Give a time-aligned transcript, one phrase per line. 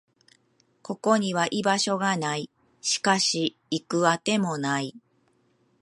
[0.81, 2.49] ここには居場所がない。
[2.81, 4.95] しかし、行く当てもない。